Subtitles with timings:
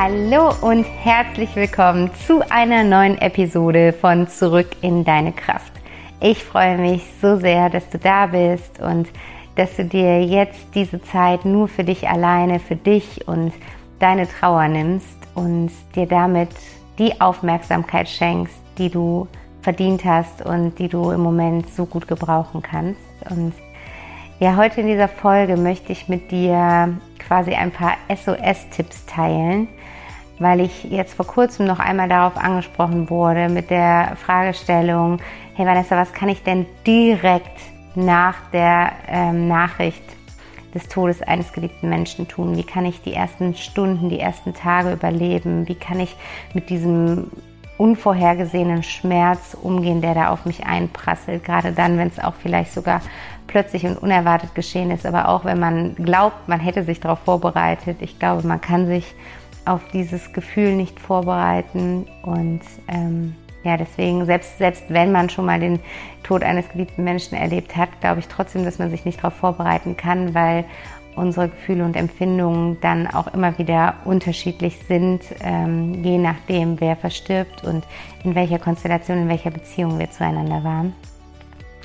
[0.00, 5.72] Hallo und herzlich willkommen zu einer neuen Episode von Zurück in deine Kraft.
[6.20, 9.08] Ich freue mich so sehr, dass du da bist und
[9.56, 13.52] dass du dir jetzt diese Zeit nur für dich alleine, für dich und
[13.98, 16.50] deine Trauer nimmst und dir damit
[17.00, 19.26] die Aufmerksamkeit schenkst, die du
[19.62, 23.00] verdient hast und die du im Moment so gut gebrauchen kannst.
[23.28, 23.52] Und
[24.38, 29.66] ja, heute in dieser Folge möchte ich mit dir quasi ein paar SOS-Tipps teilen,
[30.38, 35.20] weil ich jetzt vor kurzem noch einmal darauf angesprochen wurde mit der Fragestellung,
[35.54, 37.58] hey Vanessa, was kann ich denn direkt
[37.94, 40.02] nach der ähm, Nachricht
[40.74, 42.56] des Todes eines geliebten Menschen tun?
[42.56, 45.66] Wie kann ich die ersten Stunden, die ersten Tage überleben?
[45.66, 46.14] Wie kann ich
[46.54, 47.30] mit diesem
[47.78, 51.44] unvorhergesehenen Schmerz umgehen, der da auf mich einprasselt.
[51.44, 53.00] Gerade dann, wenn es auch vielleicht sogar
[53.46, 57.98] plötzlich und unerwartet geschehen ist, aber auch wenn man glaubt, man hätte sich darauf vorbereitet.
[58.00, 59.14] Ich glaube, man kann sich
[59.68, 65.60] auf dieses Gefühl nicht vorbereiten und ähm, ja, deswegen, selbst, selbst wenn man schon mal
[65.60, 65.80] den
[66.22, 69.96] Tod eines geliebten Menschen erlebt hat, glaube ich trotzdem, dass man sich nicht darauf vorbereiten
[69.96, 70.64] kann, weil
[71.16, 77.64] unsere Gefühle und Empfindungen dann auch immer wieder unterschiedlich sind, ähm, je nachdem, wer verstirbt
[77.64, 77.84] und
[78.24, 80.94] in welcher Konstellation, in welcher Beziehung wir zueinander waren.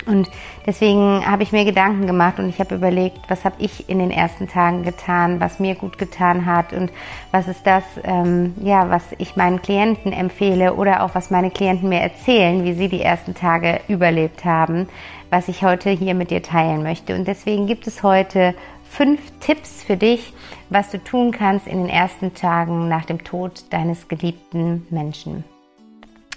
[0.06, 0.30] Und
[0.66, 4.10] deswegen habe ich mir Gedanken gemacht und ich habe überlegt, was habe ich in den
[4.10, 6.90] ersten Tagen getan, was mir gut getan hat und
[7.30, 11.88] was ist das, ähm, ja, was ich meinen Klienten empfehle oder auch was meine Klienten
[11.88, 14.88] mir erzählen, wie sie die ersten Tage überlebt haben,
[15.30, 17.14] was ich heute hier mit dir teilen möchte.
[17.14, 18.54] Und deswegen gibt es heute
[18.88, 20.32] fünf Tipps für dich,
[20.70, 25.44] was du tun kannst in den ersten Tagen nach dem Tod deines geliebten Menschen.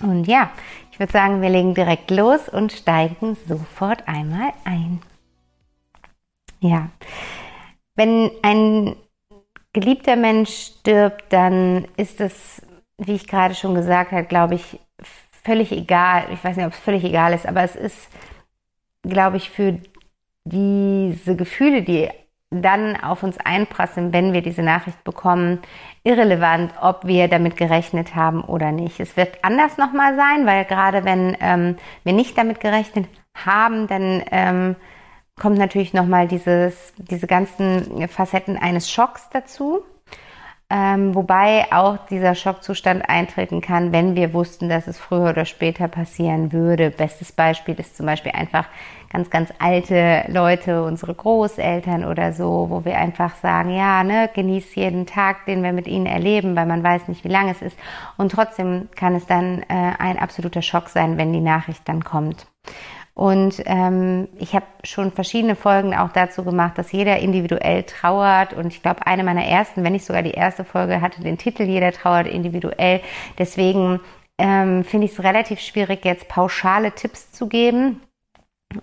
[0.01, 0.51] Und ja,
[0.97, 4.99] ich würde sagen, wir legen direkt los und steigen sofort einmal ein.
[6.59, 6.89] Ja,
[7.93, 8.95] wenn ein
[9.73, 12.63] geliebter Mensch stirbt, dann ist es,
[12.97, 14.79] wie ich gerade schon gesagt habe, glaube ich,
[15.43, 16.29] völlig egal.
[16.33, 18.09] Ich weiß nicht, ob es völlig egal ist, aber es ist,
[19.03, 19.79] glaube ich, für
[20.45, 22.09] diese Gefühle, die
[22.49, 25.59] dann auf uns einprasseln, wenn wir diese Nachricht bekommen,
[26.03, 28.99] irrelevant, ob wir damit gerechnet haben oder nicht.
[28.99, 34.23] Es wird anders nochmal sein, weil gerade wenn ähm, wir nicht damit gerechnet haben, dann
[34.31, 34.75] ähm,
[35.37, 39.83] kommt natürlich nochmal dieses, diese ganzen Facetten eines Schocks dazu.
[40.69, 45.87] Ähm, wobei auch dieser Schockzustand eintreten kann, wenn wir wussten, dass es früher oder später
[45.87, 46.91] passieren würde.
[46.91, 48.65] Bestes Beispiel ist zum Beispiel einfach
[49.09, 54.75] ganz, ganz alte Leute, unsere Großeltern oder so, wo wir einfach sagen, ja, ne, genieß
[54.75, 57.77] jeden Tag, den wir mit ihnen erleben, weil man weiß nicht, wie lange es ist.
[58.17, 62.45] Und trotzdem kann es dann äh, ein absoluter Schock sein, wenn die Nachricht dann kommt.
[63.17, 68.53] Und ähm, ich habe schon verschiedene Folgen auch dazu gemacht, dass jeder individuell trauert.
[68.53, 71.63] Und ich glaube, eine meiner ersten, wenn nicht sogar die erste Folge, hatte den Titel
[71.63, 73.01] Jeder trauert individuell.
[73.39, 74.01] Deswegen
[74.37, 78.01] ähm, finde ich es relativ schwierig, jetzt pauschale Tipps zu geben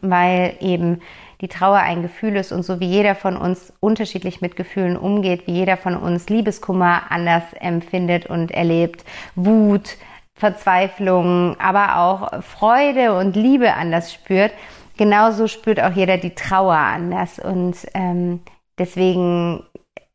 [0.01, 1.01] weil eben
[1.41, 5.47] die Trauer ein Gefühl ist und so wie jeder von uns unterschiedlich mit Gefühlen umgeht,
[5.47, 9.05] wie jeder von uns Liebeskummer anders empfindet und erlebt,
[9.35, 9.97] Wut,
[10.35, 14.53] Verzweiflung, aber auch Freude und Liebe anders spürt,
[14.97, 17.39] genauso spürt auch jeder die Trauer anders.
[17.39, 18.41] Und ähm,
[18.79, 19.65] deswegen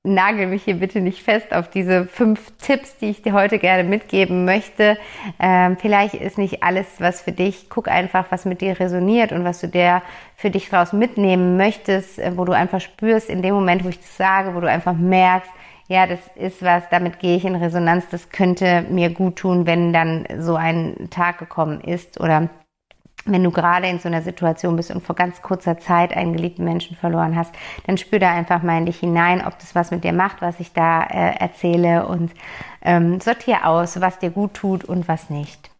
[0.04, 3.84] nagel mich hier bitte nicht fest auf diese fünf Tipps, die ich dir heute gerne
[3.84, 4.98] mitgeben möchte.
[5.40, 7.70] Ähm, vielleicht ist nicht alles was für dich.
[7.70, 10.02] Guck einfach, was mit dir resoniert und was du dir
[10.36, 14.00] für dich daraus mitnehmen möchtest, äh, wo du einfach spürst in dem Moment, wo ich
[14.00, 15.52] das sage, wo du einfach merkst,
[15.90, 19.92] ja, das ist was, damit gehe ich in Resonanz, das könnte mir gut tun, wenn
[19.92, 22.50] dann so ein Tag gekommen ist oder
[23.26, 26.64] wenn du gerade in so einer Situation bist und vor ganz kurzer Zeit einen geliebten
[26.64, 27.54] Menschen verloren hast,
[27.86, 30.60] dann spür da einfach mal in dich hinein, ob das was mit dir macht, was
[30.60, 32.32] ich da äh, erzähle und
[32.84, 35.72] ähm, sortiere aus, was dir gut tut und was nicht.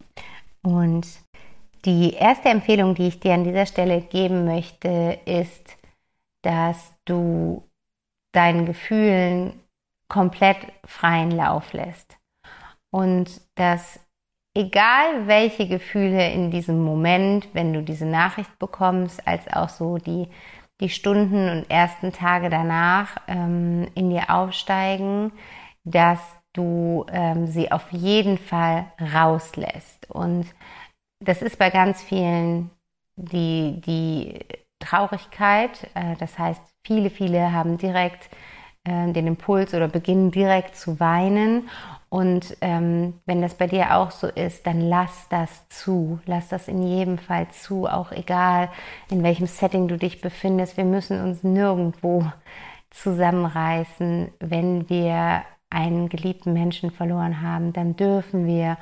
[0.64, 1.08] Und
[1.86, 5.78] die erste Empfehlung, die ich dir an dieser Stelle geben möchte, ist,
[6.42, 7.64] dass du
[8.34, 9.54] deinen Gefühlen
[10.10, 12.18] komplett freien Lauf lässt.
[12.92, 14.00] Und dass
[14.56, 20.28] egal welche Gefühle in diesem Moment, wenn du diese Nachricht bekommst, als auch so die,
[20.82, 25.32] die Stunden und ersten Tage danach ähm, in dir aufsteigen,
[25.84, 26.20] dass
[26.54, 30.10] du ähm, sie auf jeden Fall rauslässt.
[30.10, 30.48] Und
[31.24, 32.72] das ist bei ganz vielen
[33.16, 34.40] die, die
[34.80, 35.90] Traurigkeit.
[35.94, 38.30] Äh, das heißt, viele, viele haben direkt
[38.84, 41.70] äh, den Impuls oder beginnen direkt zu weinen.
[42.10, 46.20] Und ähm, wenn das bei dir auch so ist, dann lass das zu.
[46.26, 48.70] Lass das in jedem Fall zu, auch egal
[49.12, 50.78] in welchem Setting du dich befindest.
[50.78, 52.26] Wir müssen uns nirgendwo
[52.90, 57.74] zusammenreißen, wenn wir einen geliebten Menschen verloren haben.
[57.74, 58.78] Dann dürfen wir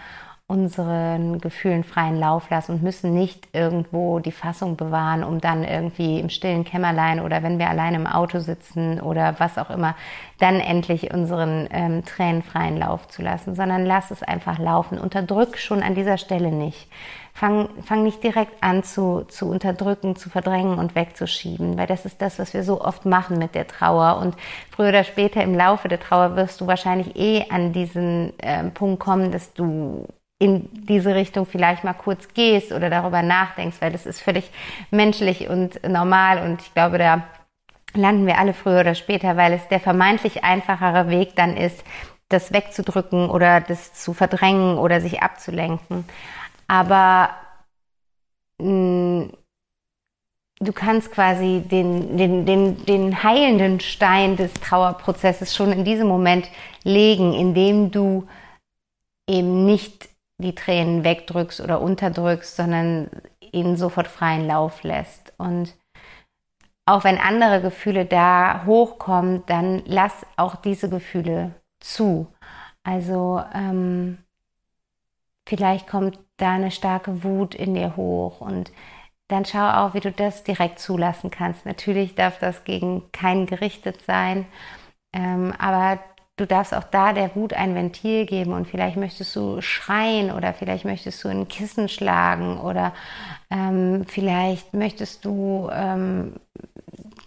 [0.50, 6.22] unseren Gefühlen freien Lauf lassen und müssen nicht irgendwo die Fassung bewahren, um dann irgendwie
[6.22, 9.94] im stillen Kämmerlein oder wenn wir allein im Auto sitzen oder was auch immer,
[10.40, 15.00] dann endlich unseren ähm, Tränen freien Lauf zu lassen, sondern lass es einfach laufen.
[15.00, 16.88] Unterdrück schon an dieser Stelle nicht.
[17.34, 22.22] Fang, fang nicht direkt an zu, zu unterdrücken, zu verdrängen und wegzuschieben, weil das ist
[22.22, 24.18] das, was wir so oft machen mit der Trauer.
[24.22, 24.36] Und
[24.72, 29.00] früher oder später im Laufe der Trauer wirst du wahrscheinlich eh an diesen äh, Punkt
[29.02, 30.08] kommen, dass du
[30.40, 34.52] in diese Richtung vielleicht mal kurz gehst oder darüber nachdenkst, weil das ist völlig
[34.92, 37.24] menschlich und normal und ich glaube, da
[37.94, 41.84] landen wir alle früher oder später, weil es der vermeintlich einfachere Weg dann ist,
[42.30, 46.06] das wegzudrücken oder das zu verdrängen oder sich abzulenken.
[46.68, 47.30] Aber
[48.60, 49.34] mh, mm,
[50.60, 56.50] du kannst quasi den, den, den, den heilenden Stein des Trauerprozesses schon in diesem Moment
[56.84, 58.28] legen, indem du
[59.30, 65.34] eben nicht die Tränen wegdrückst oder unterdrückst, sondern ihnen sofort freien Lauf lässt.
[65.38, 65.76] Und
[66.86, 72.28] auch wenn andere Gefühle da hochkommen, dann lass auch diese Gefühle zu.
[72.84, 74.20] Also ähm,
[75.46, 78.72] vielleicht kommt da eine starke Wut in dir hoch und
[79.28, 81.66] dann schau auch, wie du das direkt zulassen kannst.
[81.66, 84.46] Natürlich darf das gegen keinen gerichtet sein,
[85.12, 86.00] ähm, aber
[86.38, 90.54] du darfst auch da der Wut ein Ventil geben und vielleicht möchtest du schreien oder
[90.54, 92.94] vielleicht möchtest du ein Kissen schlagen oder
[93.50, 96.36] ähm, vielleicht möchtest du, ähm,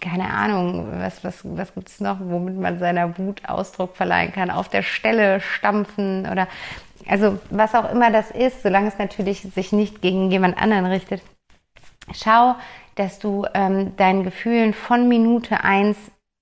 [0.01, 4.51] keine Ahnung, was, was, was gibt es noch, womit man seiner Wut Ausdruck verleihen kann,
[4.51, 6.47] auf der Stelle stampfen oder
[7.09, 11.23] also was auch immer das ist, solange es natürlich sich nicht gegen jemand anderen richtet.
[12.13, 12.55] Schau,
[12.95, 15.97] dass du ähm, deinen Gefühlen von Minute eins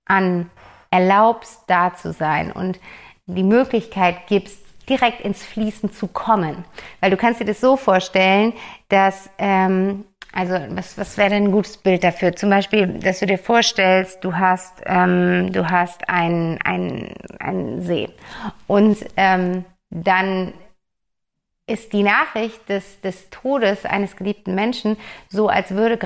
[0.05, 0.49] an
[0.91, 2.79] erlaubst, da zu sein und
[3.25, 4.57] die Möglichkeit gibst,
[4.89, 6.65] direkt ins Fließen zu kommen.
[6.99, 8.53] Weil du kannst dir das so vorstellen,
[8.89, 10.03] dass, ähm,
[10.33, 12.35] also was, was wäre denn ein gutes Bild dafür?
[12.35, 18.09] Zum Beispiel, dass du dir vorstellst, du hast, ähm, du hast einen ein See
[18.67, 20.53] und ähm, dann
[21.69, 24.97] ist die Nachricht des, des Todes eines geliebten Menschen
[25.29, 25.99] so, als würde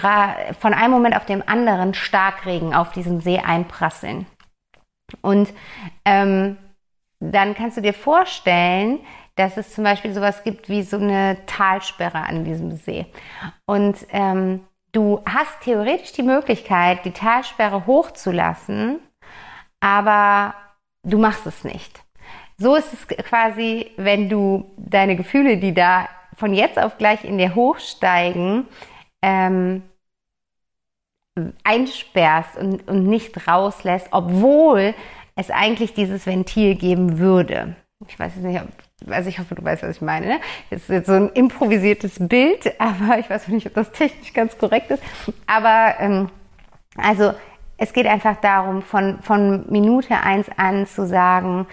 [0.59, 4.25] von einem Moment auf den anderen Starkregen auf diesen See einprasseln.
[5.21, 5.49] Und
[6.05, 6.57] ähm,
[7.19, 8.99] dann kannst du dir vorstellen,
[9.35, 13.05] dass es zum Beispiel sowas gibt wie so eine Talsperre an diesem See.
[13.65, 14.61] Und ähm,
[14.91, 18.99] du hast theoretisch die Möglichkeit, die Talsperre hochzulassen,
[19.79, 20.53] aber
[21.03, 22.03] du machst es nicht.
[22.57, 26.07] So ist es quasi, wenn du deine Gefühle, die da
[26.37, 28.67] von jetzt auf gleich in dir hochsteigen,
[29.21, 29.83] ähm,
[31.63, 34.93] einsperrst und, und nicht rauslässt, obwohl
[35.35, 37.75] es eigentlich dieses Ventil geben würde.
[38.07, 38.67] Ich weiß es nicht, ob,
[39.11, 40.27] also ich hoffe, du weißt, was ich meine.
[40.27, 40.39] Ne?
[40.69, 44.57] Das ist jetzt so ein improvisiertes Bild, aber ich weiß nicht, ob das technisch ganz
[44.57, 45.01] korrekt ist.
[45.47, 46.29] Aber ähm,
[46.97, 47.33] also
[47.77, 51.65] es geht einfach darum, von, von Minute eins an zu sagen,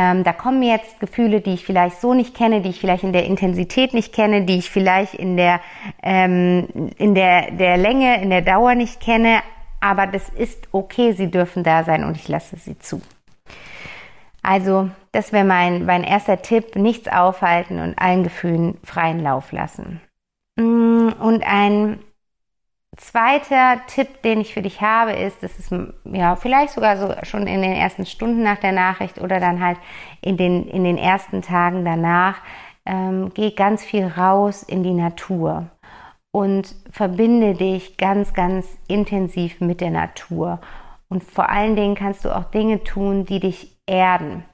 [0.00, 3.12] ähm, da kommen jetzt Gefühle, die ich vielleicht so nicht kenne, die ich vielleicht in
[3.12, 5.60] der Intensität nicht kenne, die ich vielleicht in der,
[6.04, 9.40] ähm, in der, der Länge, in der Dauer nicht kenne.
[9.80, 13.02] Aber das ist okay, sie dürfen da sein und ich lasse sie zu.
[14.40, 16.76] Also, das wäre mein, mein erster Tipp.
[16.76, 20.00] Nichts aufhalten und allen Gefühlen freien Lauf lassen.
[20.54, 21.98] Mm, und ein
[22.96, 25.70] zweiter Tipp, den ich für dich habe, ist, dass es
[26.04, 29.78] ja vielleicht sogar so schon in den ersten Stunden nach der Nachricht oder dann halt
[30.20, 32.40] in den, in den ersten Tagen danach,
[32.86, 35.66] ähm, geh ganz viel raus in die Natur
[36.30, 40.60] und verbinde dich ganz, ganz intensiv mit der Natur.
[41.08, 44.44] Und vor allen Dingen kannst du auch Dinge tun, die dich erden.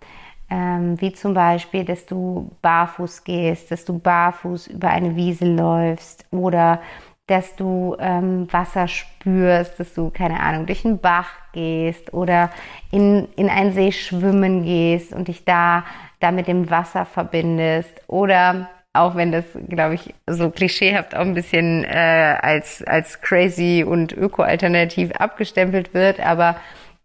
[0.50, 6.26] Ähm, wie zum Beispiel, dass du barfuß gehst, dass du barfuß über eine Wiese läufst
[6.30, 6.80] oder
[7.26, 12.50] dass du ähm, Wasser spürst, dass du, keine Ahnung, durch einen Bach gehst oder
[12.90, 15.84] in, in einen See schwimmen gehst und dich da,
[16.20, 21.34] da mit dem Wasser verbindest oder auch wenn das, glaube ich, so klischeehaft auch ein
[21.34, 26.56] bisschen äh, als, als crazy und öko-alternativ abgestempelt wird, aber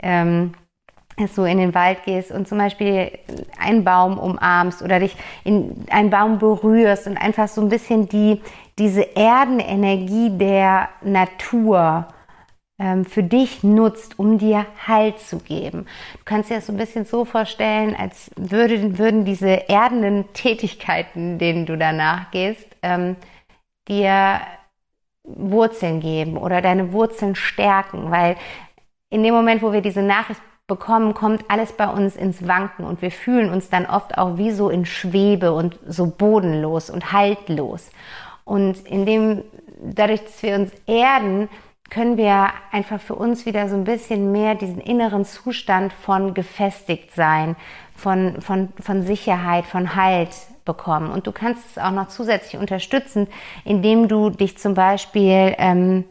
[0.01, 0.53] ähm,
[1.17, 3.11] dass du in den Wald gehst und zum Beispiel
[3.59, 8.41] einen Baum umarmst oder dich in einen Baum berührst und einfach so ein bisschen die,
[8.79, 12.07] diese Erdenenergie der Natur
[12.79, 15.85] ähm, für dich nutzt, um dir Halt zu geben.
[16.13, 21.37] Du kannst dir das so ein bisschen so vorstellen, als würde, würden diese erdenden Tätigkeiten,
[21.37, 23.17] denen du danach gehst, ähm,
[23.87, 24.39] dir
[25.23, 28.37] Wurzeln geben oder deine Wurzeln stärken, weil
[29.09, 33.01] in dem Moment, wo wir diese Nachricht bekommen, kommt alles bei uns ins Wanken und
[33.01, 37.89] wir fühlen uns dann oft auch wie so in Schwebe und so bodenlos und haltlos.
[38.49, 39.43] Und in dem,
[39.79, 41.49] dadurch, dass wir uns erden,
[41.91, 47.13] können wir einfach für uns wieder so ein bisschen mehr diesen inneren Zustand von gefestigt
[47.13, 47.55] sein,
[47.95, 50.29] von, von, von Sicherheit, von Halt
[50.65, 51.11] bekommen.
[51.11, 53.27] Und du kannst es auch noch zusätzlich unterstützen,
[53.65, 56.05] indem du dich zum Beispiel ähm,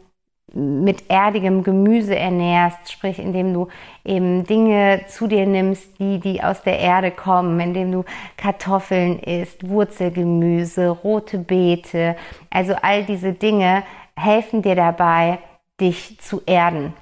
[0.53, 3.67] mit erdigem Gemüse ernährst, sprich indem du
[4.03, 8.05] eben Dinge zu dir nimmst, die, die aus der Erde kommen, indem du
[8.37, 12.15] Kartoffeln isst, Wurzelgemüse, rote Beete,
[12.49, 13.83] also all diese Dinge
[14.15, 15.39] helfen dir dabei,
[15.79, 16.93] dich zu erden.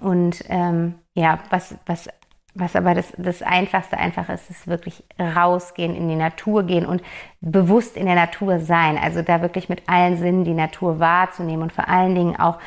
[0.00, 2.08] Und ähm, ja, was, was
[2.58, 7.02] was aber das, das Einfachste einfach ist, ist wirklich rausgehen, in die Natur gehen und
[7.40, 8.98] bewusst in der Natur sein.
[8.98, 12.58] Also da wirklich mit allen Sinnen die Natur wahrzunehmen und vor allen Dingen auch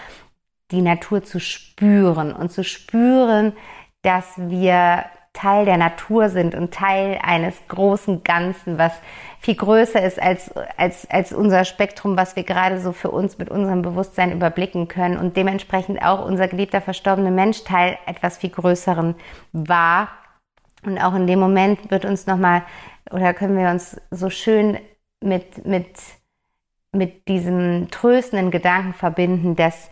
[0.72, 3.54] die Natur zu spüren und zu spüren,
[4.02, 8.94] dass wir Teil der Natur sind und Teil eines großen Ganzen, was
[9.40, 13.50] viel größer ist als, als, als unser Spektrum, was wir gerade so für uns mit
[13.50, 19.16] unserem Bewusstsein überblicken können und dementsprechend auch unser geliebter verstorbener Mensch Teil etwas viel Größeren
[19.52, 20.10] war.
[20.86, 22.64] Und auch in dem Moment wird uns nochmal,
[23.10, 24.78] oder können wir uns so schön
[25.22, 25.98] mit, mit,
[26.92, 29.90] mit diesem tröstenden Gedanken verbinden, dass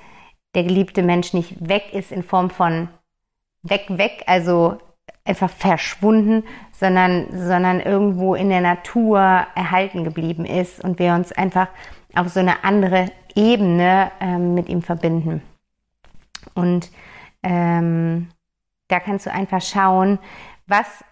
[0.54, 2.90] der geliebte Mensch nicht weg ist in Form von
[3.64, 4.78] weg, weg, also
[5.26, 9.20] einfach verschwunden, sondern, sondern irgendwo in der Natur
[9.56, 11.68] erhalten geblieben ist und wir uns einfach
[12.16, 15.42] auf so eine andere Ebene ähm, mit ihm verbinden.
[16.56, 16.90] Und
[17.44, 18.30] ähm,
[18.88, 20.20] da kannst du einfach schauen,
[20.68, 21.04] was,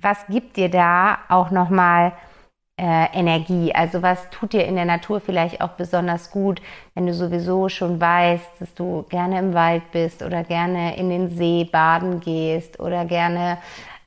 [0.00, 2.12] was gibt dir da auch nochmal
[2.78, 3.74] äh, Energie?
[3.74, 6.60] Also was tut dir in der Natur vielleicht auch besonders gut,
[6.94, 11.28] wenn du sowieso schon weißt, dass du gerne im Wald bist oder gerne in den
[11.28, 13.58] See baden gehst oder gerne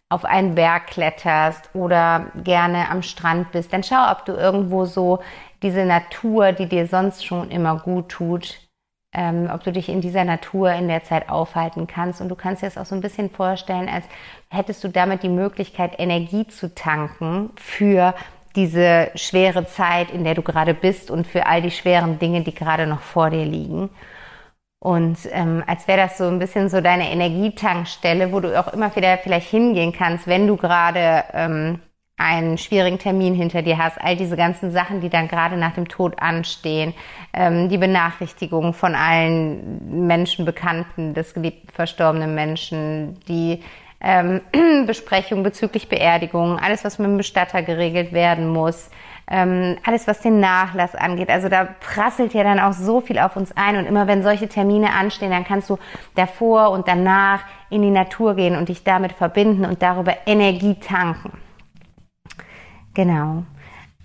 [0.10, 5.20] auf einen Berg kletterst oder gerne am Strand bist, dann schau, ob du irgendwo so
[5.62, 8.60] diese Natur, die dir sonst schon immer gut tut,
[9.14, 12.22] ähm, ob du dich in dieser Natur in der Zeit aufhalten kannst.
[12.22, 14.06] Und du kannst dir das auch so ein bisschen vorstellen, als
[14.50, 18.16] hättest du damit die Möglichkeit, Energie zu tanken für
[18.60, 22.54] diese schwere Zeit, in der du gerade bist und für all die schweren Dinge, die
[22.54, 23.90] gerade noch vor dir liegen.
[24.80, 28.94] Und ähm, als wäre das so ein bisschen so deine Energietankstelle, wo du auch immer
[28.96, 31.80] wieder vielleicht hingehen kannst, wenn du gerade ähm,
[32.18, 35.88] einen schwierigen Termin hinter dir hast, all diese ganzen Sachen, die dann gerade nach dem
[35.88, 36.94] Tod anstehen,
[37.34, 43.62] ähm, die Benachrichtigungen von allen Menschen, Bekannten des geliebten verstorbenen Menschen, die
[44.02, 44.42] ähm,
[44.86, 48.90] Besprechung bezüglich Beerdigung, alles, was mit dem Bestatter geregelt werden muss,
[49.30, 51.30] ähm, alles, was den Nachlass angeht.
[51.30, 54.48] Also da prasselt ja dann auch so viel auf uns ein und immer wenn solche
[54.50, 55.78] Termine anstehen, dann kannst du
[56.16, 61.32] davor und danach in die Natur gehen und dich damit verbinden und darüber Energie tanken.
[62.96, 63.44] Genau.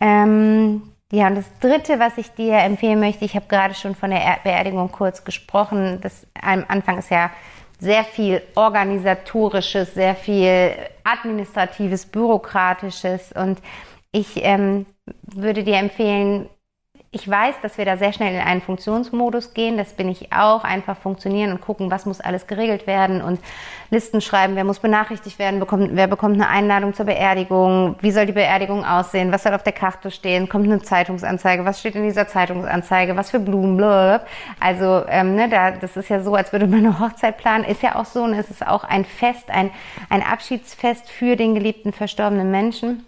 [0.00, 4.10] Ähm, ja, und das Dritte, was ich dir empfehlen möchte, ich habe gerade schon von
[4.10, 6.00] der Beerdigung kurz gesprochen.
[6.02, 7.30] Das am Anfang ist ja
[7.84, 10.72] sehr viel organisatorisches, sehr viel
[11.04, 13.30] administratives, bürokratisches.
[13.32, 13.58] Und
[14.10, 14.86] ich ähm,
[15.22, 16.48] würde dir empfehlen,
[17.14, 19.78] ich weiß, dass wir da sehr schnell in einen Funktionsmodus gehen.
[19.78, 20.64] Das bin ich auch.
[20.64, 23.40] Einfach funktionieren und gucken, was muss alles geregelt werden und
[23.90, 28.26] Listen schreiben, wer muss benachrichtigt werden, bekommt, wer bekommt eine Einladung zur Beerdigung, wie soll
[28.26, 32.02] die Beerdigung aussehen, was soll auf der Karte stehen, kommt eine Zeitungsanzeige, was steht in
[32.02, 34.26] dieser Zeitungsanzeige, was für Blumen, blablabla.
[34.58, 37.64] Also, ähm, ne, da, das ist ja so, als würde man eine Hochzeit planen.
[37.64, 39.70] Ist ja auch so und es ist auch ein Fest, ein,
[40.08, 43.04] ein Abschiedsfest für den geliebten verstorbenen Menschen.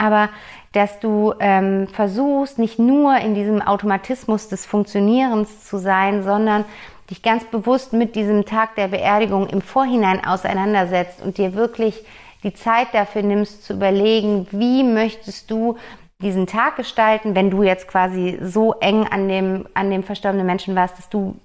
[0.00, 0.30] Aber
[0.72, 6.64] dass du ähm, versuchst, nicht nur in diesem Automatismus des Funktionierens zu sein, sondern
[7.10, 12.04] dich ganz bewusst mit diesem Tag der Beerdigung im Vorhinein auseinandersetzt und dir wirklich
[12.44, 15.76] die Zeit dafür nimmst zu überlegen, wie möchtest du
[16.22, 20.76] diesen Tag gestalten, wenn du jetzt quasi so eng an dem, an dem verstorbenen Menschen
[20.76, 21.36] warst, dass du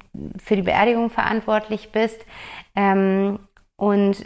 [0.44, 2.20] für die Beerdigung verantwortlich bist.
[2.76, 3.40] Ähm,
[3.78, 4.24] und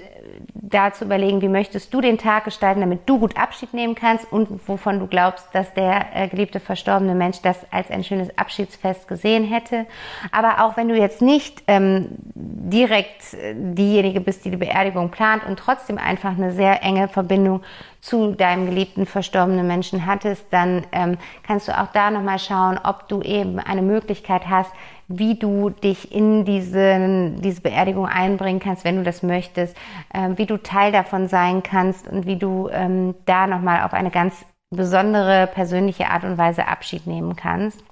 [0.53, 4.31] da zu überlegen, wie möchtest du den Tag gestalten, damit du gut Abschied nehmen kannst
[4.31, 9.07] und wovon du glaubst, dass der äh, geliebte verstorbene Mensch das als ein schönes Abschiedsfest
[9.07, 9.87] gesehen hätte.
[10.31, 15.43] Aber auch wenn du jetzt nicht ähm, direkt äh, diejenige bist, die die Beerdigung plant
[15.43, 17.63] und trotzdem einfach eine sehr enge Verbindung
[18.01, 23.07] zu deinem geliebten verstorbenen Menschen hattest, dann ähm, kannst du auch da nochmal schauen, ob
[23.07, 24.71] du eben eine Möglichkeit hast,
[25.09, 29.75] wie du dich in diese, diese Beerdigung einbringen kannst, wenn du das möchtest,
[30.13, 34.11] äh, wie du Teil davon sein kannst und wie du ähm, da nochmal auf eine
[34.11, 37.83] ganz besondere persönliche Art und Weise Abschied nehmen kannst.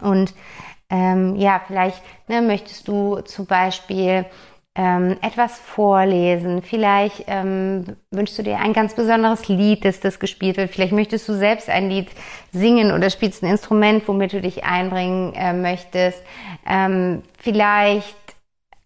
[0.00, 0.34] Und
[0.90, 4.26] ähm, ja, vielleicht ne, möchtest du zum Beispiel
[4.76, 6.62] ähm, etwas vorlesen.
[6.62, 10.70] Vielleicht ähm, wünschst du dir ein ganz besonderes Lied, das das gespielt wird.
[10.70, 12.08] Vielleicht möchtest du selbst ein Lied
[12.52, 16.22] singen oder spielst ein Instrument, womit du dich einbringen äh, möchtest.
[16.68, 18.35] Ähm, vielleicht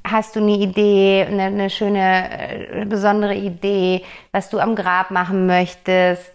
[0.04, 4.02] hast du eine Idee, eine, eine schöne, äh, besondere Idee,
[4.32, 6.32] was du am Grab machen möchtest.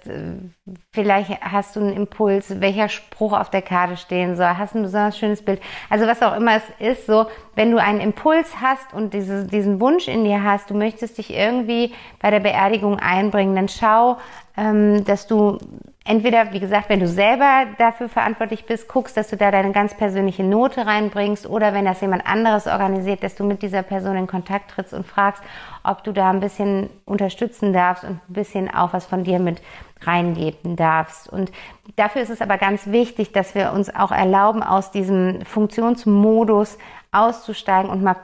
[0.91, 4.57] Vielleicht hast du einen Impuls, welcher Spruch auf der Karte stehen soll.
[4.57, 5.61] Hast ein besonders schönes Bild.
[5.89, 9.79] Also was auch immer es ist, so, wenn du einen Impuls hast und diese, diesen
[9.79, 14.17] Wunsch in dir hast, du möchtest dich irgendwie bei der Beerdigung einbringen, dann schau,
[14.57, 15.57] ähm, dass du
[16.05, 19.97] entweder, wie gesagt, wenn du selber dafür verantwortlich bist, guckst, dass du da deine ganz
[19.97, 24.27] persönliche Note reinbringst oder wenn das jemand anderes organisiert, dass du mit dieser Person in
[24.27, 25.43] Kontakt trittst und fragst,
[25.83, 29.61] ob du da ein bisschen unterstützen darfst und ein bisschen auch was von dir mit
[30.01, 31.27] reingeben darfst.
[31.27, 31.51] Und
[31.95, 36.77] dafür ist es aber ganz wichtig, dass wir uns auch erlauben, aus diesem Funktionsmodus
[37.11, 38.17] auszusteigen und mal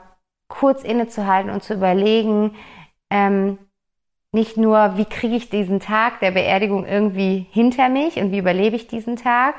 [0.46, 2.54] kurz innezuhalten und zu überlegen,
[3.10, 3.58] ähm,
[4.32, 8.76] nicht nur, wie kriege ich diesen Tag der Beerdigung irgendwie hinter mich und wie überlebe
[8.76, 9.54] ich diesen Tag,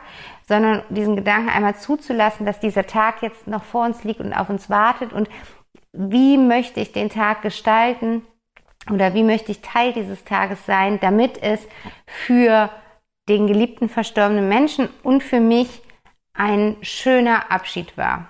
[0.48, 4.50] sondern diesen Gedanken einmal zuzulassen, dass dieser Tag jetzt noch vor uns liegt und auf
[4.50, 5.30] uns wartet und
[5.94, 8.24] wie möchte ich den Tag gestalten
[8.92, 11.66] oder wie möchte ich Teil dieses Tages sein, damit es
[12.08, 12.72] für
[13.30, 15.84] den geliebten verstorbenen Menschen und für mich
[16.34, 18.28] ein schöner Abschied war.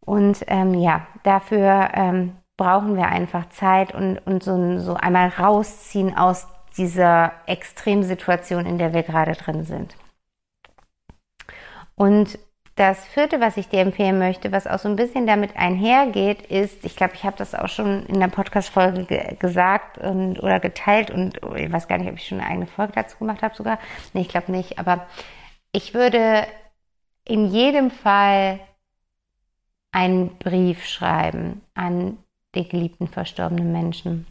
[0.00, 6.14] Und ähm, ja, dafür ähm, brauchen wir einfach Zeit und, und so, so einmal rausziehen
[6.14, 6.46] aus
[6.76, 9.96] dieser Extremsituation, in der wir gerade drin sind.
[11.94, 12.38] Und
[12.74, 16.84] das vierte, was ich dir empfehlen möchte, was auch so ein bisschen damit einhergeht, ist,
[16.84, 21.10] ich glaube, ich habe das auch schon in der Podcast-Folge ge gesagt und, oder geteilt
[21.10, 23.54] und oh, ich weiß gar nicht, ob ich schon eine eigene Folge dazu gemacht habe
[23.54, 23.78] sogar.
[24.12, 25.06] Nee, ich glaube nicht, aber
[25.72, 26.46] ich würde
[27.24, 28.60] in jedem Fall
[29.92, 32.18] einen Brief schreiben an
[32.54, 34.26] die geliebten verstorbenen Menschen.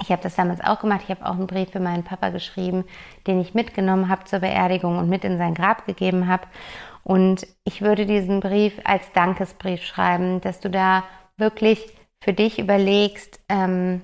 [0.00, 1.02] Ich habe das damals auch gemacht.
[1.04, 2.84] Ich habe auch einen Brief für meinen Papa geschrieben,
[3.26, 6.46] den ich mitgenommen habe zur Beerdigung und mit in sein Grab gegeben habe.
[7.04, 11.04] Und ich würde diesen Brief als Dankesbrief schreiben, dass du da
[11.36, 11.86] wirklich
[12.20, 14.00] für dich überlegst, ähm,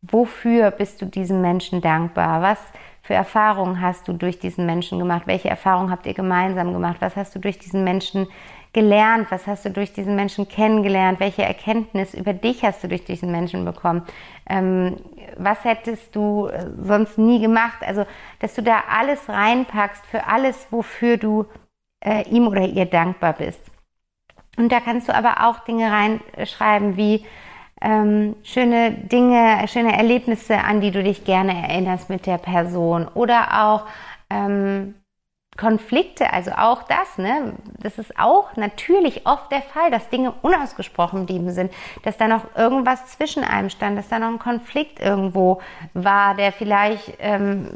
[0.00, 2.40] wofür bist du diesem Menschen dankbar?
[2.40, 2.58] Was
[3.02, 5.22] für Erfahrungen hast du durch diesen Menschen gemacht?
[5.26, 6.98] Welche Erfahrungen habt ihr gemeinsam gemacht?
[7.00, 8.28] Was hast du durch diesen Menschen
[8.72, 9.30] gelernt?
[9.30, 11.20] Was hast du durch diesen Menschen kennengelernt?
[11.20, 14.02] Welche Erkenntnis über dich hast du durch diesen Menschen bekommen?
[14.48, 14.96] Ähm,
[15.36, 17.78] was hättest du äh, sonst nie gemacht?
[17.82, 18.04] Also,
[18.38, 21.46] dass du da alles reinpackst für alles, wofür du
[22.04, 23.60] äh, ihm oder ihr dankbar bist.
[24.56, 27.24] Und da kannst du aber auch Dinge reinschreiben wie
[27.80, 33.64] ähm, schöne Dinge, schöne Erlebnisse, an die du dich gerne erinnerst mit der Person oder
[33.64, 33.86] auch
[34.28, 34.94] ähm,
[35.56, 41.26] Konflikte, also auch das, ne, das ist auch natürlich oft der Fall, dass Dinge unausgesprochen
[41.26, 45.60] blieben sind, dass da noch irgendwas zwischen einem stand, dass da noch ein Konflikt irgendwo
[45.92, 47.68] war, der vielleicht ähm,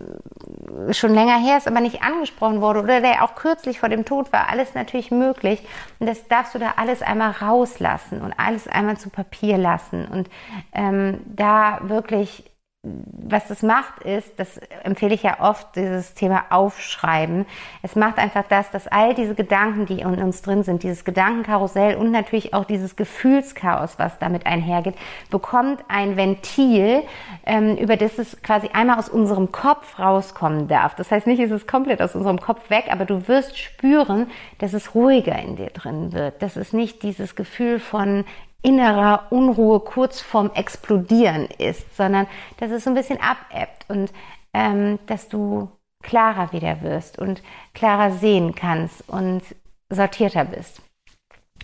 [0.93, 4.33] schon länger her ist, aber nicht angesprochen wurde oder der auch kürzlich vor dem Tod
[4.33, 4.49] war.
[4.49, 5.61] Alles natürlich möglich
[5.99, 10.31] und das darfst du da alles einmal rauslassen und alles einmal zu Papier lassen und
[10.73, 12.45] ähm, da wirklich
[12.85, 17.47] was das macht, ist, das empfehle ich ja oft, dieses Thema Aufschreiben.
[17.83, 21.97] Es macht einfach das, dass all diese Gedanken, die in uns drin sind, dieses Gedankenkarussell
[21.97, 24.97] und natürlich auch dieses Gefühlschaos, was damit einhergeht,
[25.31, 27.03] bekommt ein Ventil,
[27.47, 30.95] ähm, über das es quasi einmal aus unserem Kopf rauskommen darf.
[30.95, 34.75] Das heißt nicht, es ist komplett aus unserem Kopf weg, aber du wirst spüren, dass
[34.75, 38.25] es ruhiger in dir drin wird, dass es nicht dieses Gefühl von
[38.65, 44.13] innerer Unruhe kurz vorm Explodieren ist, sondern dass es so ein bisschen abebbt und
[44.55, 45.71] ähm, dass du
[46.03, 47.43] klarer wieder wirst und
[47.75, 49.43] klarer sehen kannst und
[49.91, 50.83] sortierter bist.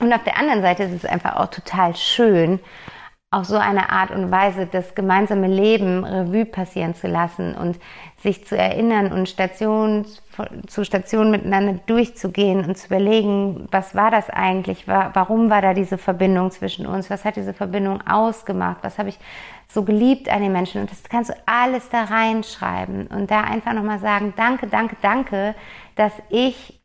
[0.01, 2.61] Und auf der anderen Seite ist es einfach auch total schön,
[3.33, 7.79] auf so eine Art und Weise das gemeinsame Leben Revue passieren zu lassen und
[8.17, 10.05] sich zu erinnern und Station
[10.67, 15.97] zu Station miteinander durchzugehen und zu überlegen, was war das eigentlich, warum war da diese
[15.97, 19.19] Verbindung zwischen uns, was hat diese Verbindung ausgemacht, was habe ich
[19.69, 20.81] so geliebt an den Menschen?
[20.81, 25.55] Und das kannst du alles da reinschreiben und da einfach nochmal sagen, danke, danke, danke,
[25.95, 26.81] dass ich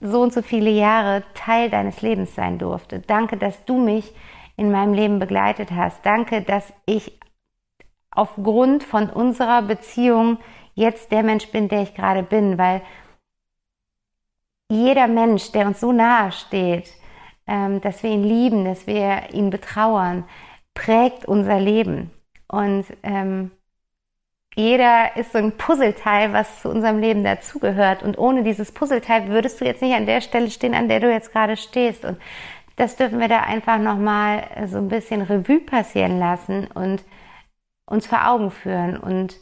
[0.00, 3.00] so und so viele Jahre Teil deines Lebens sein durfte.
[3.00, 4.14] Danke, dass du mich
[4.56, 6.04] in meinem Leben begleitet hast.
[6.04, 7.18] Danke, dass ich
[8.10, 10.38] aufgrund von unserer Beziehung
[10.74, 12.82] jetzt der Mensch bin, der ich gerade bin, weil
[14.68, 16.90] jeder Mensch, der uns so nahe steht,
[17.46, 20.24] ähm, dass wir ihn lieben, dass wir ihn betrauern,
[20.72, 22.10] prägt unser Leben.
[22.48, 23.50] Und ähm,
[24.56, 28.02] jeder ist so ein Puzzleteil, was zu unserem Leben dazugehört.
[28.02, 31.10] Und ohne dieses Puzzleteil würdest du jetzt nicht an der Stelle stehen, an der du
[31.10, 32.04] jetzt gerade stehst.
[32.04, 32.18] Und
[32.76, 37.04] das dürfen wir da einfach nochmal so ein bisschen Revue passieren lassen und
[37.86, 39.36] uns vor Augen führen und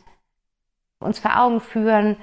[0.98, 2.16] uns vor Augen führen,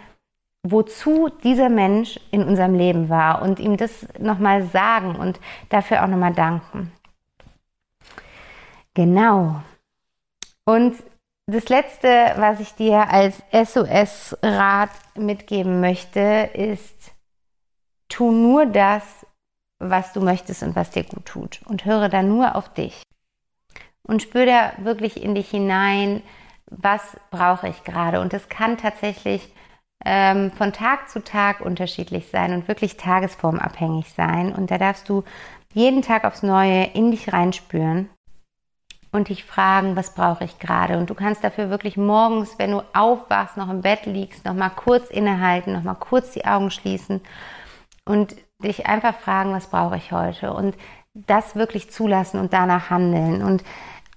[0.64, 6.08] wozu dieser Mensch in unserem Leben war und ihm das nochmal sagen und dafür auch
[6.08, 6.92] nochmal danken.
[8.94, 9.62] Genau.
[10.66, 10.96] Und
[11.48, 17.12] das letzte, was ich dir als SOS-Rat mitgeben möchte, ist,
[18.08, 19.26] tu nur das,
[19.80, 21.62] was du möchtest und was dir gut tut.
[21.66, 23.02] Und höre da nur auf dich.
[24.04, 26.22] Und spür da wirklich in dich hinein,
[26.70, 28.22] was brauche ich gerade.
[28.22, 29.54] Und es kann tatsächlich
[30.06, 34.54] ähm, von Tag zu Tag unterschiedlich sein und wirklich tagesformabhängig sein.
[34.54, 35.24] Und da darfst du
[35.74, 38.10] jeden Tag aufs Neue in dich reinspüren
[39.12, 40.98] und dich fragen, was brauche ich gerade.
[40.98, 44.70] Und du kannst dafür wirklich morgens, wenn du aufwachst, noch im Bett liegst, noch mal
[44.70, 47.22] kurz innehalten, noch mal kurz die Augen schließen
[48.06, 50.76] und dich einfach fragen, was brauche ich heute und
[51.14, 53.64] das wirklich zulassen und danach handeln und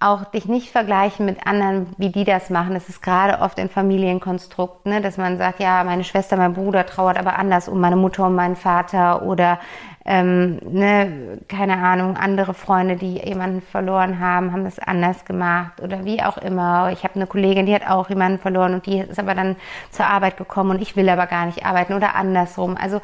[0.01, 2.75] auch dich nicht vergleichen mit anderen, wie die das machen.
[2.75, 6.87] Das ist gerade oft in Familienkonstrukt, ne, dass man sagt, ja, meine Schwester, mein Bruder
[6.87, 9.61] trauert aber anders um meine Mutter und meinen Vater oder
[10.05, 16.05] ähm, ne, keine Ahnung, andere Freunde, die jemanden verloren haben, haben das anders gemacht oder
[16.05, 16.91] wie auch immer.
[16.91, 19.55] Ich habe eine Kollegin, die hat auch jemanden verloren und die ist aber dann
[19.93, 22.77] zur Arbeit gekommen und ich will aber gar nicht arbeiten oder andersrum.
[22.77, 23.01] Also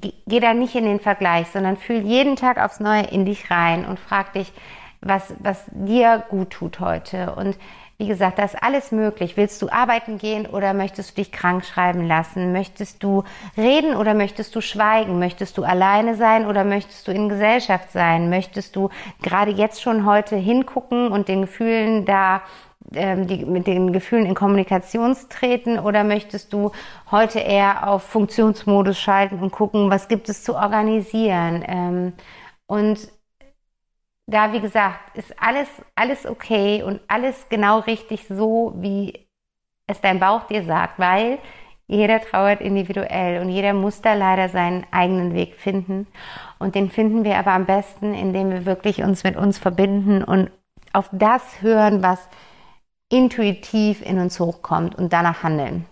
[0.00, 3.84] geh da nicht in den Vergleich, sondern fühl jeden Tag aufs Neue in dich rein
[3.84, 4.52] und frag dich,
[5.00, 7.34] was, was dir gut tut heute.
[7.34, 7.56] Und
[7.96, 9.36] wie gesagt, da ist alles möglich.
[9.36, 12.52] Willst du arbeiten gehen oder möchtest du dich krank schreiben lassen?
[12.52, 13.22] Möchtest du
[13.56, 15.20] reden oder möchtest du schweigen?
[15.20, 18.30] Möchtest du alleine sein oder möchtest du in Gesellschaft sein?
[18.30, 18.88] Möchtest du
[19.22, 22.42] gerade jetzt schon heute hingucken und den Gefühlen da
[22.90, 26.72] die, mit den Gefühlen in Kommunikation treten oder möchtest du
[27.10, 31.64] heute eher auf Funktionsmodus schalten und gucken, was gibt es zu organisieren?
[31.66, 32.12] Ähm,
[32.66, 33.08] und
[34.26, 39.26] da, wie gesagt, ist alles, alles okay und alles genau richtig so, wie
[39.86, 41.38] es dein Bauch dir sagt, weil
[41.86, 46.06] jeder trauert individuell und jeder muss da leider seinen eigenen Weg finden.
[46.58, 50.50] Und den finden wir aber am besten, indem wir wirklich uns mit uns verbinden und
[50.94, 52.28] auf das hören, was
[53.10, 55.86] intuitiv in uns hochkommt und danach handeln.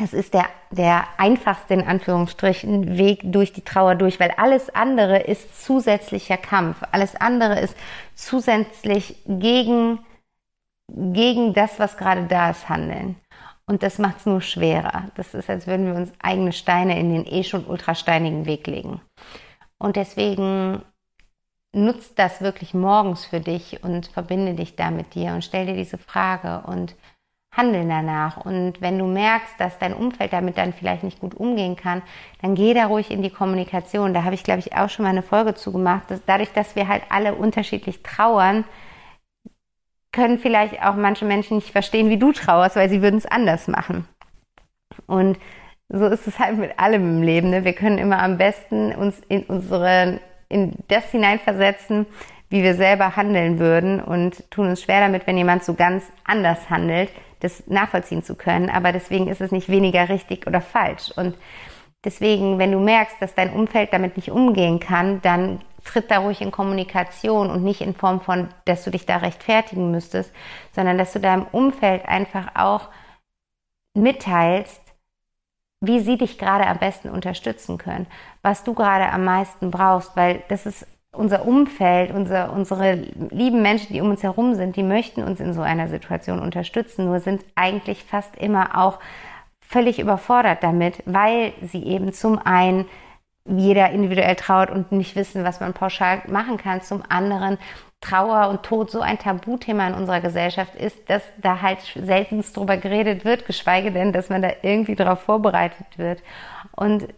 [0.00, 5.18] Es ist der, der einfachste, in Anführungsstrichen, Weg durch die Trauer durch, weil alles andere
[5.18, 6.82] ist zusätzlicher Kampf.
[6.92, 7.76] Alles andere ist
[8.14, 9.98] zusätzlich gegen,
[10.88, 13.16] gegen das, was gerade da ist, handeln.
[13.66, 15.10] Und das macht es nur schwerer.
[15.16, 19.00] Das ist, als würden wir uns eigene Steine in den eh schon ultrasteinigen Weg legen.
[19.78, 20.82] Und deswegen
[21.84, 25.74] nutzt das wirklich morgens für dich und verbinde dich da mit dir und stell dir
[25.74, 26.94] diese Frage und
[27.56, 28.44] handeln danach.
[28.44, 32.02] Und wenn du merkst, dass dein Umfeld damit dann vielleicht nicht gut umgehen kann,
[32.42, 34.14] dann geh da ruhig in die Kommunikation.
[34.14, 36.04] Da habe ich, glaube ich, auch schon mal eine Folge zu gemacht.
[36.08, 38.64] Dass dadurch, dass wir halt alle unterschiedlich trauern,
[40.12, 43.68] können vielleicht auch manche Menschen nicht verstehen, wie du trauerst, weil sie würden es anders
[43.68, 44.06] machen.
[45.06, 45.38] Und
[45.88, 47.50] so ist es halt mit allem im Leben.
[47.50, 47.64] Ne?
[47.64, 52.06] Wir können immer am besten uns in unsere, in das hineinversetzen,
[52.50, 56.70] wie wir selber handeln würden und tun uns schwer damit, wenn jemand so ganz anders
[56.70, 58.70] handelt, das nachvollziehen zu können.
[58.70, 61.10] Aber deswegen ist es nicht weniger richtig oder falsch.
[61.14, 61.36] Und
[62.04, 66.40] deswegen, wenn du merkst, dass dein Umfeld damit nicht umgehen kann, dann tritt da ruhig
[66.40, 70.32] in Kommunikation und nicht in Form von, dass du dich da rechtfertigen müsstest,
[70.72, 72.88] sondern dass du deinem Umfeld einfach auch
[73.94, 74.80] mitteilst,
[75.80, 78.06] wie sie dich gerade am besten unterstützen können,
[78.42, 83.92] was du gerade am meisten brauchst, weil das ist unser Umfeld, unser, unsere lieben Menschen,
[83.92, 87.44] die um uns herum sind, die möchten uns in so einer Situation unterstützen, nur sind
[87.54, 88.98] eigentlich fast immer auch
[89.60, 92.86] völlig überfordert damit, weil sie eben zum einen
[93.44, 97.58] jeder individuell trauert und nicht wissen, was man pauschal machen kann, zum anderen
[98.00, 102.76] Trauer und Tod so ein Tabuthema in unserer Gesellschaft ist, dass da halt seltenst drüber
[102.76, 106.22] geredet wird, geschweige denn, dass man da irgendwie darauf vorbereitet wird.
[106.76, 107.08] Und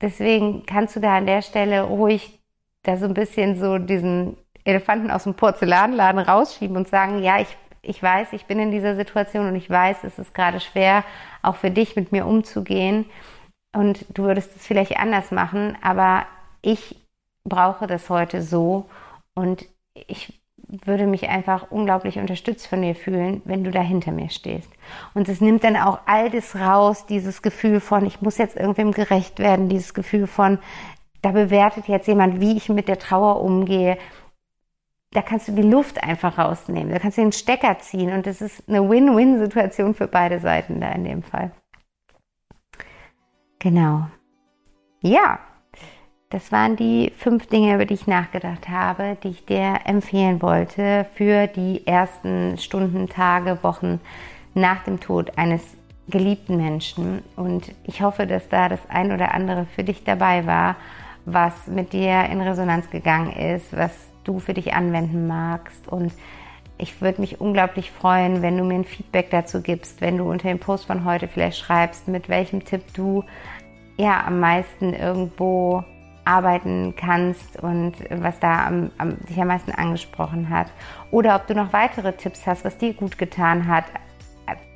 [0.00, 2.40] deswegen kannst du da an der Stelle ruhig
[2.82, 7.56] da so ein bisschen so diesen Elefanten aus dem Porzellanladen rausschieben und sagen, ja, ich,
[7.82, 11.04] ich weiß, ich bin in dieser Situation und ich weiß, es ist gerade schwer,
[11.42, 13.06] auch für dich mit mir umzugehen.
[13.74, 16.26] Und du würdest es vielleicht anders machen, aber
[16.62, 16.96] ich
[17.44, 18.88] brauche das heute so
[19.34, 24.30] und ich würde mich einfach unglaublich unterstützt von dir fühlen, wenn du da hinter mir
[24.30, 24.70] stehst.
[25.12, 28.92] Und es nimmt dann auch all das raus, dieses Gefühl von, ich muss jetzt irgendwem
[28.92, 30.58] gerecht werden, dieses Gefühl von,
[31.20, 33.98] da bewertet jetzt jemand, wie ich mit der Trauer umgehe.
[35.12, 36.90] Da kannst du die Luft einfach rausnehmen.
[36.90, 40.90] Da kannst du den Stecker ziehen und das ist eine Win-Win-Situation für beide Seiten da
[40.92, 41.52] in dem Fall.
[43.58, 44.06] Genau.
[45.02, 45.38] Ja,
[46.32, 51.06] das waren die fünf Dinge, über die ich nachgedacht habe, die ich dir empfehlen wollte
[51.14, 54.00] für die ersten Stunden, Tage, Wochen
[54.54, 55.62] nach dem Tod eines
[56.08, 57.22] geliebten Menschen.
[57.36, 60.76] Und ich hoffe, dass da das ein oder andere für dich dabei war
[61.24, 63.92] was mit dir in Resonanz gegangen ist, was
[64.24, 65.88] du für dich anwenden magst.
[65.88, 66.12] Und
[66.78, 70.48] ich würde mich unglaublich freuen, wenn du mir ein Feedback dazu gibst, wenn du unter
[70.48, 73.24] dem Post von heute vielleicht schreibst, mit welchem Tipp du
[73.96, 75.84] ja am meisten irgendwo
[76.24, 80.68] arbeiten kannst und was da am, am, dich am meisten angesprochen hat.
[81.10, 83.84] Oder ob du noch weitere Tipps hast, was dir gut getan hat,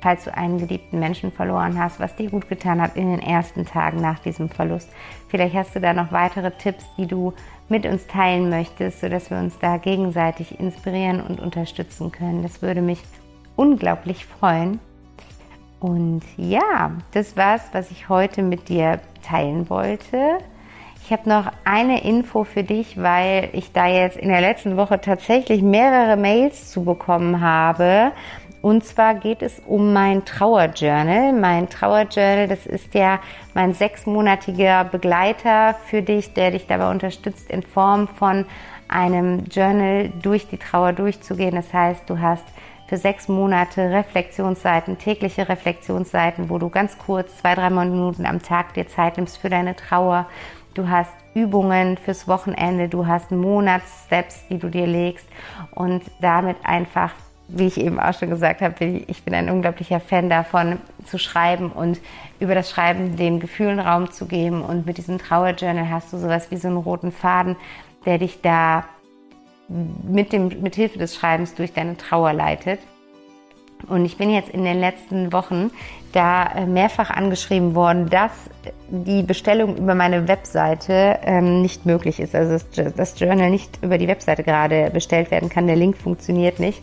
[0.01, 3.65] falls du einen geliebten Menschen verloren hast, was dir gut getan hat in den ersten
[3.65, 4.89] Tagen nach diesem Verlust.
[5.29, 7.33] Vielleicht hast du da noch weitere Tipps, die du
[7.69, 12.43] mit uns teilen möchtest, sodass wir uns da gegenseitig inspirieren und unterstützen können.
[12.43, 13.01] Das würde mich
[13.55, 14.79] unglaublich freuen.
[15.79, 20.39] Und ja, das war's, was ich heute mit dir teilen wollte.
[21.07, 24.99] Ich habe noch eine Info für dich, weil ich da jetzt in der letzten Woche
[24.99, 28.11] tatsächlich mehrere Mails zu bekommen habe
[28.61, 31.31] und zwar geht es um mein Trauerjournal.
[31.31, 33.21] Mein Trauerjournal, das ist ja
[33.53, 38.45] mein sechsmonatiger Begleiter für dich, der dich dabei unterstützt, in Form von
[38.89, 41.55] einem Journal durch die Trauer durchzugehen.
[41.55, 42.43] Das heißt, du hast
[42.87, 48.73] für sechs Monate Reflexionsseiten, tägliche Reflexionsseiten, wo du ganz kurz zwei, drei Minuten am Tag
[48.73, 50.27] dir Zeit nimmst für deine Trauer.
[50.77, 55.27] Du hast Übungen fürs Wochenende, du hast Monatssteps, die du dir legst
[55.71, 57.11] und damit einfach
[57.47, 61.71] wie ich eben auch schon gesagt habe, ich bin ein unglaublicher Fan davon, zu schreiben
[61.71, 61.99] und
[62.39, 64.61] über das Schreiben den Gefühlen Raum zu geben.
[64.61, 67.55] Und mit diesem Trauerjournal hast du sowas wie so einen roten Faden,
[68.05, 68.83] der dich da
[69.69, 72.79] mit, dem, mit Hilfe des Schreibens durch deine Trauer leitet.
[73.87, 75.71] Und ich bin jetzt in den letzten Wochen
[76.11, 78.31] da äh, mehrfach angeschrieben worden, dass
[78.89, 82.35] die Bestellung über meine Webseite ähm, nicht möglich ist.
[82.35, 85.67] Also das Journal nicht über die Webseite gerade bestellt werden kann.
[85.67, 86.81] Der Link funktioniert nicht.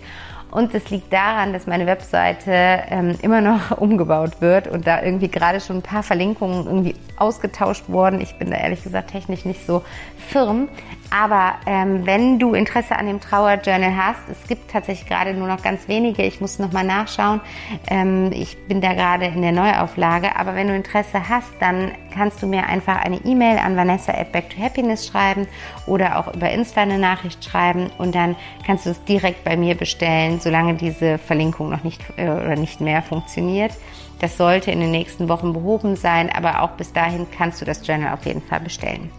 [0.55, 5.27] Und es liegt daran, dass meine Webseite ähm, immer noch umgebaut wird und da irgendwie
[5.27, 8.21] gerade schon ein paar Verlinkungen irgendwie ausgetauscht wurden.
[8.21, 9.83] Ich bin da ehrlich gesagt technisch nicht so
[10.29, 10.69] firm.
[11.17, 15.63] Aber ähm, wenn du Interesse an dem Trauerjournal hast, es gibt tatsächlich gerade nur noch
[15.63, 16.25] ganz wenige.
[16.25, 17.41] Ich muss nochmal nachschauen.
[17.87, 20.35] Ähm, ich bin da gerade in der Neuauflage.
[20.35, 24.33] Aber wenn du Interesse hast, dann kannst du mir einfach eine E-Mail an Vanessa at
[24.33, 25.47] Back to Happiness schreiben
[25.87, 28.35] oder auch über Insta eine Nachricht schreiben und dann
[28.67, 32.81] kannst du es direkt bei mir bestellen, solange diese Verlinkung noch nicht äh, oder nicht
[32.81, 33.73] mehr funktioniert.
[34.21, 37.87] Das sollte in den nächsten Wochen behoben sein, aber auch bis dahin kannst du das
[37.87, 39.11] Journal auf jeden Fall bestellen.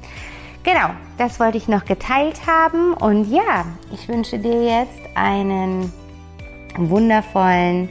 [0.65, 5.93] Genau, das wollte ich noch geteilt haben und ja, ich wünsche dir jetzt einen
[6.75, 7.87] wundervollen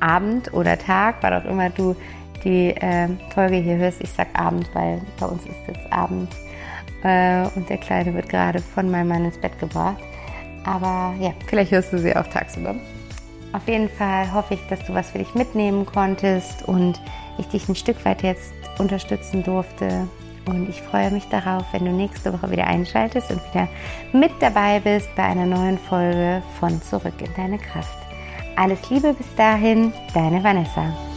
[0.00, 1.94] Abend oder Tag, wann auch immer du
[2.44, 4.00] die äh, Folge hier hörst.
[4.00, 6.30] Ich sag Abend, weil bei uns ist jetzt Abend
[7.02, 10.02] äh, und der Kleine wird gerade von meinem Mann ins Bett gebracht.
[10.64, 12.74] Aber ja, vielleicht hörst du sie auch tagsüber.
[13.52, 16.98] Auf jeden Fall hoffe ich, dass du was für dich mitnehmen konntest und
[17.36, 20.08] ich dich ein Stück weit jetzt unterstützen durfte.
[20.48, 23.68] Und ich freue mich darauf, wenn du nächste Woche wieder einschaltest und wieder
[24.12, 27.98] mit dabei bist bei einer neuen Folge von Zurück in deine Kraft.
[28.56, 31.07] Alles Liebe bis dahin, deine Vanessa.